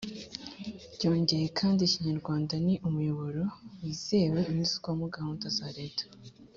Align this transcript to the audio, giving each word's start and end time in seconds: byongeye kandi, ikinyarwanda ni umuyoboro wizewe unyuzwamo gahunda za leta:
byongeye 0.95 1.45
kandi, 1.59 1.79
ikinyarwanda 1.83 2.53
ni 2.65 2.75
umuyoboro 2.87 3.43
wizewe 3.81 4.39
unyuzwamo 4.51 5.05
gahunda 5.15 5.45
za 5.57 5.67
leta: 5.77 6.03